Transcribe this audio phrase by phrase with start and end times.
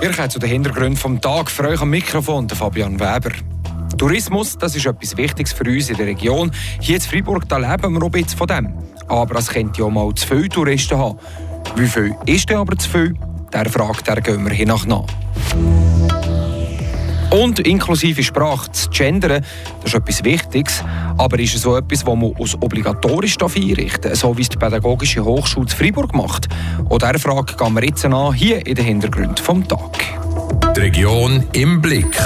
[0.00, 1.50] Wir kommen zu den Hintergründen vom Tag.
[1.50, 3.32] Für euch am Mikrofon der Fabian Weber.
[3.98, 6.50] Tourismus, das ist etwas Wichtiges für uns in der Region.
[6.80, 8.72] Hier in Freiburg da leben wir auch ein bisschen von dem.
[9.08, 11.18] Aber es könnte ja mal zu viele Touristen haben.
[11.76, 13.14] Wie viel ist denn aber zu viel?
[13.52, 15.04] Der Frage der gehen wir hiernach nach.
[17.30, 19.44] Und inklusive Sprache zu gendern,
[19.82, 20.82] das ist etwas Wichtiges.
[21.16, 24.56] Aber ist es so etwas, das man als obligatorisch einrichten darf, so wie es die
[24.56, 26.48] Pädagogische Hochschule zu Freiburg macht?
[26.88, 29.98] Und dieser Frage gehen wir jetzt an, hier in den Hintergrund vom Tag.
[30.74, 32.18] Die Region im Blick.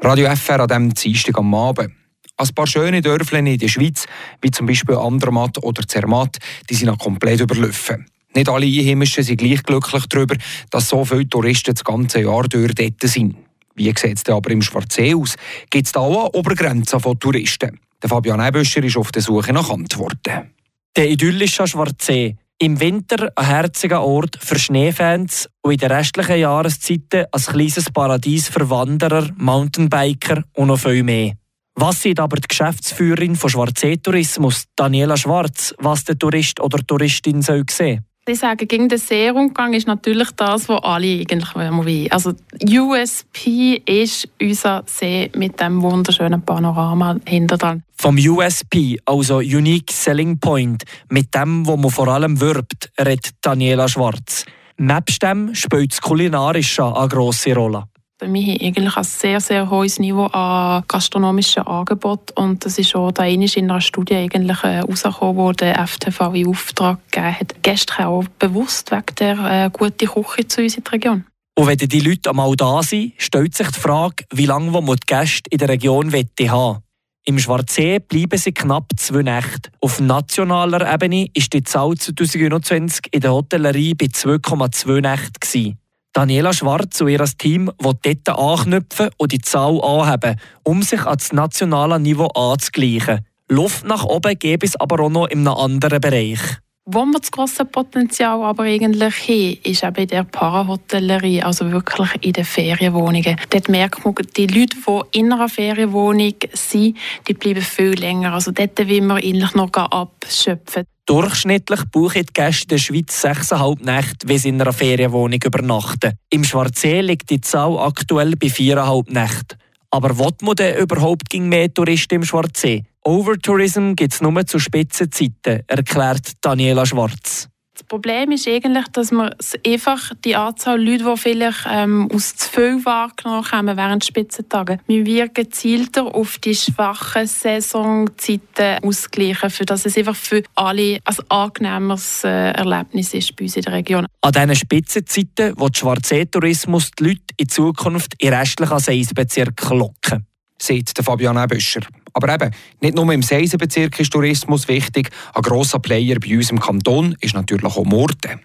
[0.00, 1.92] Radio FR an diesem Dienstag am Abend.
[2.36, 4.06] Ein paar schöne Dörfler in der Schweiz,
[4.42, 6.36] wie zum Beispiel Andermatt oder Zermatt,
[6.70, 8.06] die sind noch komplett überlaufen.
[8.34, 10.36] Nicht alle Einheimischen sind gleich glücklich darüber,
[10.70, 13.45] dass so viele Touristen das ganze Jahr durch dort sind.
[13.76, 15.36] Wie sieht es aber im Schwarzsee aus?
[15.70, 17.78] Gibt es da auch eine Obergrenze von Touristen?
[18.02, 20.50] Der Fabian Ebüscher ist auf der Suche nach Antworten.
[20.96, 22.36] Der idyllische Schwarzsee.
[22.58, 28.48] Im Winter ein herziger Ort für Schneefans und in den restlichen Jahreszeiten ein kleines Paradies
[28.48, 31.34] für Wanderer, Mountainbiker und noch viel mehr.
[31.74, 37.42] Was sieht aber die Geschäftsführerin von Schwarzsee Tourismus, Daniela Schwarz, was der Tourist oder Touristin
[37.42, 38.06] soll sehen?
[38.28, 42.10] Ich sage, gegen den Seerumgang ist natürlich das, was alle eigentlich wollen.
[42.10, 47.84] Also USP ist unser See mit dem wunderschönen Panorama hinter dran.
[47.96, 53.86] Vom USP, also Unique Selling Point, mit dem, wo man vor allem wirbt, redet Daniela
[53.86, 54.44] Schwarz.
[54.76, 57.84] Nebst dem spielt das Kulinarische eine grosse Rolle.
[58.18, 63.12] Wir haben eigentlich ein sehr, sehr hohes Niveau an gastronomischen Angeboten und das ist auch
[63.12, 67.62] da in einer Studie eigentlich herausgekommen, wo der FTV in Auftrag gegeben hat.
[67.62, 71.26] Gäste auch bewusst wegen der äh, guten Küche zu uns in der Region.
[71.58, 75.06] Und wenn die Leute einmal da sind, stellt sich die Frage, wie lange man die
[75.06, 76.82] Gäste in der Region haben
[77.26, 79.70] Im Schwarzsee bleiben sie knapp zwei Nächte.
[79.82, 85.78] Auf nationaler Ebene ist die Zahl 2021 in der Hotellerie bei 2,2 Nächten.
[86.16, 91.18] Daniela Schwarz und ihr Team wollen dort anknüpfen und die Zahl anheben, um sich an
[91.18, 93.20] das nationale Niveau anzugleichen.
[93.50, 96.40] Luft nach oben gäbe es aber auch noch in einem anderen Bereich.
[96.88, 102.10] Wo wir das grosse Potenzial aber eigentlich haben, ist eben in der Parahotellerie, also wirklich
[102.20, 103.36] in den Ferienwohnungen.
[103.50, 106.96] Dort merkt man, die Leute, die in einer Ferienwohnung sind,
[107.26, 108.34] die bleiben viel länger.
[108.34, 110.84] Also dort will man eigentlich noch abschöpfen.
[111.06, 116.12] Durchschnittlich buchen die Gäste in der Schweiz 6,5 Nächte, wie sie in einer Ferienwohnung übernachten.
[116.30, 119.58] Im Schwarzsee liegt die Zahl aktuell bei 4,5 Nächten.
[119.90, 122.84] Aber will man denn überhaupt mehr Touristen im Schwarzsee?
[123.06, 127.48] Overtourism gibt es nur zu Spitzenzeiten, erklärt Daniela Schwarz.
[127.74, 129.32] Das Problem ist eigentlich, dass man
[129.64, 135.06] einfach die Anzahl Leute, die vielleicht ähm, aus zu viel wahrgenommen haben während Spitzentagen, wir
[135.06, 142.24] wir gezielter auf die schwachen Saisonzeiten ausgleichen, für dass es einfach für alle ein angenehmeres
[142.24, 144.06] äh, Erlebnis ist bei uns in der Region.
[144.20, 150.26] An diesen Spitzenzeiten wo der Schwarzsee-Tourismus die Leute in Zukunft in restlichen Seisbezirken locken.
[150.60, 151.82] Sagt Fabian Ebüscher.
[152.16, 152.50] Aber eben,
[152.80, 155.10] nicht nur im Seisenbezirk ist Tourismus wichtig.
[155.34, 158.40] Ein grosser Player bei uns im Kanton ist natürlich auch Murten.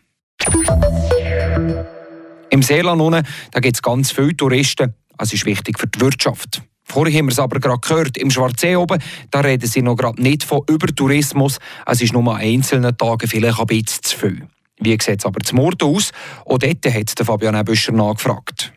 [2.49, 4.93] Im Seeland unten, da gibt es ganz viele Touristen.
[5.17, 6.61] Das ist wichtig für die Wirtschaft.
[6.83, 10.21] Vorher haben wir es aber gerade gehört, im Schwarzsee oben, da reden sie noch gerade
[10.21, 11.59] nicht von Übertourismus.
[11.85, 14.47] Es ist nur an einzelnen Tagen vielleicht ein bisschen zu viel.
[14.81, 16.11] Wie sieht es aber zum Murten aus?
[16.45, 18.73] Auch dort hat Fabian Büscher nachgefragt.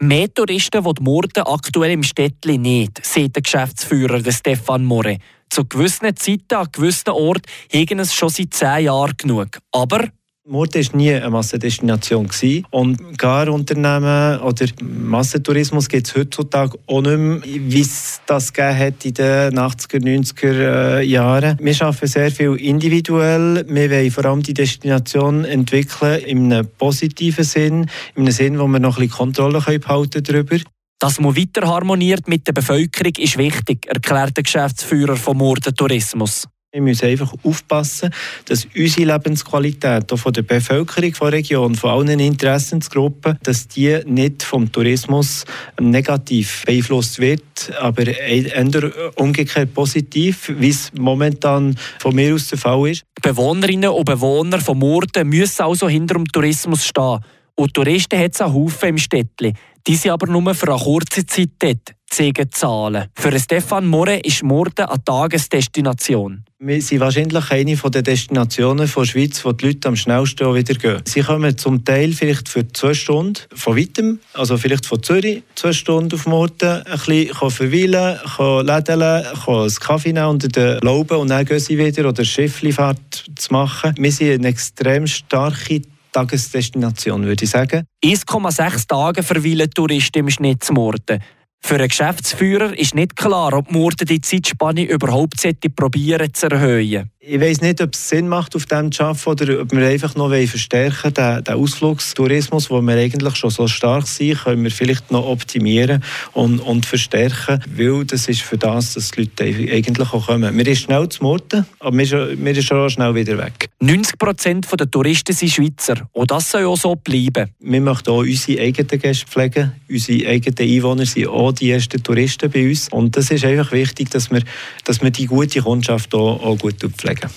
[0.00, 5.18] Mehr Touristen will Morden aktuell im Städtli nicht, sagt der Geschäftsführer Stefan More.
[5.50, 9.58] Zu gewissen Zeiten an gewissen Orten hegen es schon seit zehn Jahren genug.
[9.70, 10.08] Aber
[10.46, 12.28] Murten war nie eine Massendestination.
[12.70, 19.04] Und gar Unternehmen oder Massentourismus gibt es heutzutage auch nicht mehr, wie es das hat
[19.06, 21.58] in den 80er, 90er Jahren.
[21.62, 23.64] Wir arbeiten sehr viel individuell.
[23.66, 28.66] Wir wollen vor allem die Destination entwickeln in einem positiven Sinn, in einem Sinn, wo
[28.66, 30.58] wir noch ein bisschen Kontrolle behalten darüber.
[30.98, 36.46] Dass man weiter harmoniert mit der Bevölkerung ist wichtig, erklärt der Geschäftsführer vom Murten Tourismus.
[36.74, 38.10] Wir müssen einfach aufpassen,
[38.46, 44.42] dass unsere Lebensqualität auch von der Bevölkerung der Region, von allen Interessensgruppen, dass die nicht
[44.42, 45.44] vom Tourismus
[45.80, 52.90] negativ beeinflusst wird, aber eher umgekehrt positiv, wie es momentan von mir aus der Fall
[52.90, 53.04] ist.
[53.18, 57.20] Die Bewohnerinnen und Bewohner von Murten müssen also hinter dem Tourismus stehen.
[57.54, 59.52] Und Touristen hat es einen Haufen im Städtli.
[59.86, 63.08] Die sind aber nur für eine kurze Zeit dort, zeigen Zahlen.
[63.16, 66.44] Für Stefan More ist Murten eine Tagesdestination.
[66.60, 71.02] Wir sind wahrscheinlich eine der Destinationen der Schweiz, wo die Leute am schnellsten wieder gehen.
[71.06, 75.72] Sie kommen zum Teil vielleicht für zwei Stunden von weitem, also vielleicht von Zürich, zwei
[75.72, 78.20] Stunden auf Murten, ein bisschen verweilen,
[78.64, 83.52] lädeln, einen Kaffee nehmen unter den Lauben und dann gehen sie wieder oder Schifflifahrt zu
[83.52, 83.92] machen.
[83.98, 85.82] Wir sind eine extrem starke
[86.12, 87.84] Tagesdestination, würde ich sagen.
[88.04, 91.20] 1,6 Tage verweilen Touristen im Schnitt zu Murten.
[91.66, 95.42] Für einen Geschäftsführer ist nicht klar, ob Murten die Zeitspanne überhaupt
[95.74, 97.10] probieren zu erhöhen.
[97.26, 100.14] Ich weiß nicht, ob es Sinn macht, auf dem zu arbeiten oder ob wir einfach
[100.14, 101.38] noch verstärken wollen.
[101.38, 106.04] Den, den Ausflugstourismus, wo wir eigentlich schon so stark sind, können wir vielleicht noch optimieren
[106.34, 110.54] und, und verstärken, weil das ist für das, dass die Leute eigentlich auch kommen.
[110.54, 113.70] Wir sind schnell zu Murten, aber wir sind schon schnell wieder weg.
[113.80, 117.50] 90 Prozent der Touristen sind Schweizer und das soll auch so bleiben.
[117.58, 119.72] Wir möchten auch unsere eigenen Gäste pflegen.
[119.88, 122.88] Unsere eigenen Einwohner sind auch die ersten Touristen bei uns.
[122.88, 124.42] Und das ist einfach wichtig, dass wir,
[124.84, 127.30] dass wir die gute Kundschaft auch, auch gut pflegen.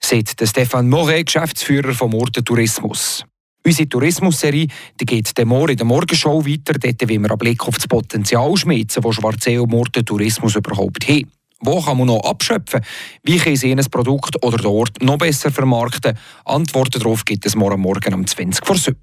[0.00, 3.24] Sagt Stefan Moret, Geschäftsführer vom Orten Tourismus.
[3.64, 4.66] Unsere Tourismusserie
[4.98, 6.74] geht dem Morgen in der Morgenshow weiter.
[6.78, 11.24] Dort wollen wir einen Blick auf das Potenzial schmieden, das Schwarzeo Morten Tourismus überhaupt hat.
[11.60, 12.80] Wo kann man noch abschöpfen?
[13.22, 16.18] Wie können Sie ein Produkt oder dort noch besser vermarkten?
[16.44, 18.96] Antworten darauf gibt es morgen Morgen um 20 vor 7.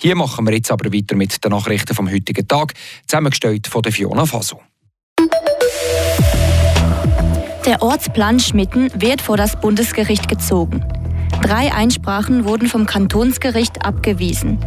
[0.00, 2.74] Hier machen wir jetzt aber weiter mit den Nachrichten vom heutigen Tag,
[3.08, 4.60] zusammengestellt von der Fiona Faso.
[7.66, 10.84] Der Ortsplan Schmitten wird vor das Bundesgericht gezogen.
[11.42, 14.58] Drei Einsprachen wurden vom Kantonsgericht abgewiesen.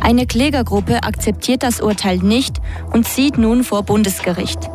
[0.00, 2.60] Eine Klägergruppe akzeptiert das Urteil nicht
[2.92, 4.68] und zieht nun vor Bundesgericht.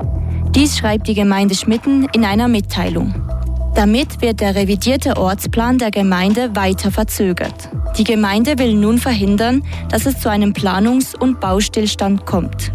[0.56, 3.29] Dies schreibt die Gemeinde Schmitten in einer Mitteilung.
[3.76, 7.70] Damit wird der revidierte Ortsplan der Gemeinde weiter verzögert.
[7.98, 12.72] Die Gemeinde will nun verhindern, dass es zu einem Planungs- und Baustillstand kommt.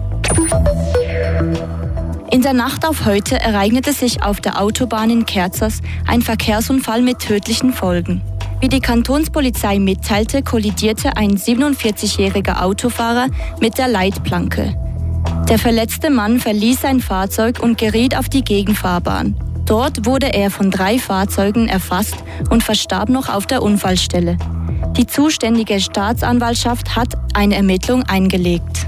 [2.31, 7.19] In der Nacht auf heute ereignete sich auf der Autobahn in Kerzers ein Verkehrsunfall mit
[7.19, 8.23] tödlichen Folgen.
[8.61, 13.27] Wie die Kantonspolizei mitteilte, kollidierte ein 47-jähriger Autofahrer
[13.61, 14.75] mit der Leitplanke.
[15.49, 19.37] Der verletzte Mann verließ sein Fahrzeug und geriet auf die Gegenfahrbahn.
[19.67, 22.17] Dort wurde er von drei Fahrzeugen erfasst
[22.51, 24.37] und verstarb noch auf der Unfallstelle.
[24.97, 28.87] Die zuständige Staatsanwaltschaft hat eine Ermittlung eingelegt.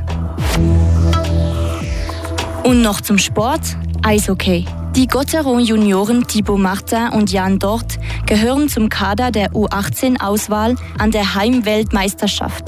[2.62, 4.67] Und noch zum Sport, Eishockey.
[4.94, 12.64] Die Gotteron-Junioren Thibaut Martin und Jan Dort gehören zum Kader der U18-Auswahl an der Heimweltmeisterschaft.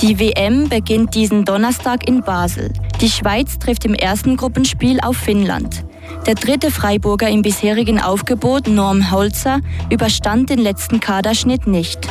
[0.00, 2.72] Die WM beginnt diesen Donnerstag in Basel.
[3.00, 5.84] Die Schweiz trifft im ersten Gruppenspiel auf Finnland.
[6.30, 9.60] Der dritte Freiburger im bisherigen Aufgebot, Norm Holzer,
[9.90, 12.06] überstand den letzten Kaderschnitt nicht.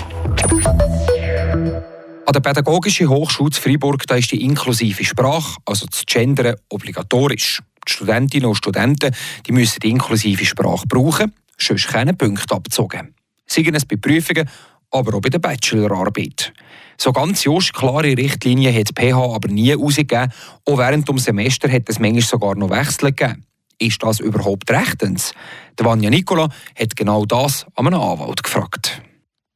[2.26, 7.62] An der Pädagogischen Hochschule Freiburg da ist die inklusive Sprache, also das Gendern, obligatorisch.
[7.88, 9.16] Die Studentinnen und Studenten
[9.48, 13.16] die müssen die inklusive Sprache brauchen, sonst keine Punkte abzogen.
[13.48, 14.50] Seien es bei Prüfungen,
[14.92, 16.52] aber auch bei der Bachelorarbeit.
[16.98, 20.34] So ganz just klare Richtlinien hat die PH aber nie herausgegeben.
[20.66, 23.46] Auch während des Semesters hat es manchmal sogar noch Wechsel gegeben.
[23.80, 25.34] Ist das überhaupt rechtens?
[25.78, 28.99] Der Vanja Nicola hat genau das an einem Anwalt gefragt.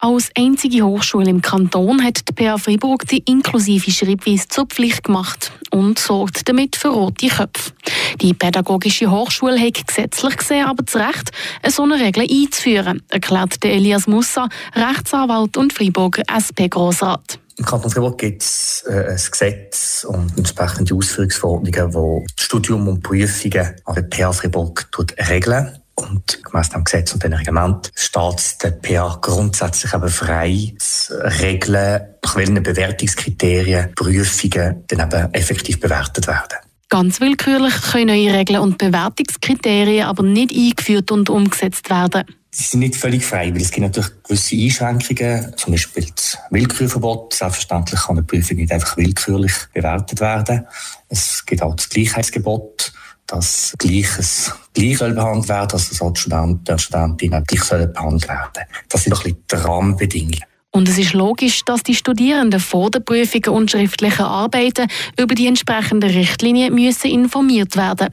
[0.06, 5.54] Als einzige Hochschule im Kanton hat die PA Freiburg die inklusive Schreibweise zur Pflicht gemacht
[5.72, 7.72] und sorgt damit für rote Köpfe.
[8.20, 13.64] Die Pädagogische Hochschule hat gesetzlich gesehen aber das Recht, eine so eine Regel einzuführen, erklärt
[13.64, 17.40] Elias Mussa, Rechtsanwalt und Freiburger SP-Grossrat.
[17.58, 23.74] Im Kanton Fribourg gibt es äh, ein Gesetz und entsprechende Ausführungsverordnungen, die Studium und Prüfungen
[23.86, 24.86] an der PA Fribourg
[25.30, 25.78] regeln.
[25.96, 32.02] Und gemäss dem Gesetz und dem Reglement steht der PA grundsätzlich aber frei, zu regeln,
[32.24, 36.60] nach welchen Bewertungskriterien Prüfungen dann eben effektiv bewertet werden.
[36.90, 42.24] Ganz willkürlich können neue Regeln und Bewertungskriterien aber nicht eingeführt und umgesetzt werden.
[42.52, 47.34] Sie sind nicht völlig frei, weil es gibt natürlich gewisse Einschränkungen, zum Beispiel das Willkürverbot.
[47.34, 50.68] Selbstverständlich kann eine Prüfung nicht einfach willkürlich bewertet werden.
[51.10, 52.94] Es gibt auch das Gleichheitsgebot,
[53.34, 58.68] dass Gleiches gleich behandelt werden, also so die Studenten und Studentinnen gleich behandelt werden.
[58.90, 60.44] Das sind ein bisschen die Rahmenbedingungen.
[60.76, 64.88] Und es ist logisch, dass die Studierenden vor der Prüfungen und schriftlichen Arbeiten
[65.20, 68.10] über die entsprechenden Richtlinien müssen informiert werden.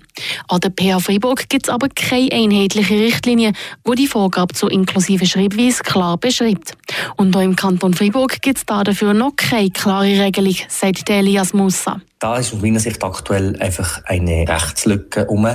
[0.48, 3.52] An der PH Freiburg gibt es aber keine einheitliche Richtlinie,
[3.84, 6.76] wo die Vorgabe zur inklusiven Schreibweise klar beschreibt.
[7.16, 12.02] Und auch im Kanton Freiburg gibt es dafür noch keine klare Regelung, sagt Elias Musa.
[12.20, 15.48] Da ist aus meiner Sicht aktuell einfach eine Rechtslücke um.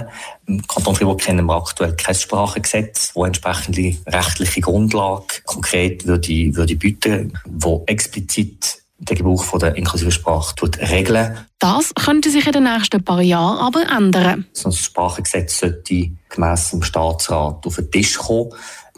[0.47, 6.75] Im Kanton Fribourg kennen wir aktuell kein Sprachengesetz, wo entsprechende rechtliche Grundlage konkret würde, würde
[6.75, 10.55] bieten, wo explizit den Gebrauch von der inklusiven Sprache
[10.89, 11.37] regeln.
[11.59, 14.47] Das könnte sich in den nächsten paar Jahren aber ändern.
[14.53, 18.49] So ein Sprachengesetz sollte gemäss dem Staatsrat auf den Tisch kommen.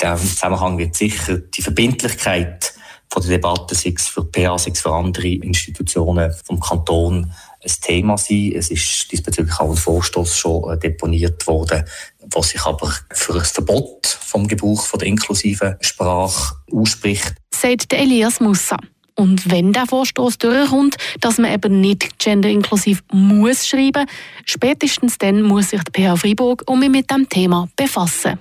[0.02, 2.74] In diesem Zusammenhang wird sicher die Verbindlichkeit
[3.10, 7.34] von der Debatte, sei es für PA, sei es für andere Institutionen vom Kanton,
[7.64, 8.54] ein Thema sein.
[8.56, 11.84] Es ist diesbezüglich auch ein Vorstoß schon äh, deponiert worden,
[12.32, 17.36] was sich aber für ein Verbot vom Gebrauch von der inklusiven Sprache ausspricht.
[17.54, 18.78] Sagt Elias Mussa.
[19.16, 24.06] Und wenn der Vorstoß durchkommt, dass man eben nicht genderinklusiv muss schreiben,
[24.46, 28.38] spätestens dann muss sich die PH Freiburg um mit dem Thema befassen.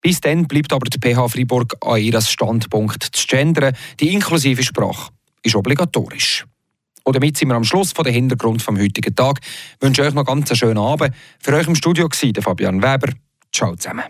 [0.00, 3.76] Bis dann bleibt aber die PH Freiburg an ihrem Standpunkt zu gendern.
[4.00, 6.46] Die inklusive Sprache ist obligatorisch.
[7.04, 9.40] Und damit sind wir am Schluss von der Hintergrund vom heutigen Tag.
[9.42, 11.14] Ich wünsche euch noch ganz einen schönen Abend.
[11.38, 13.12] Für euch im Studio war Fabian Weber.
[13.52, 14.04] Ciao zusammen.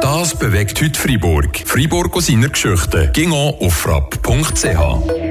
[0.00, 1.58] Das bewegt heute Freiburg.
[1.66, 3.10] Freiburg aus seiner Geschichte.
[3.12, 5.27] Ging auf frapp.ch.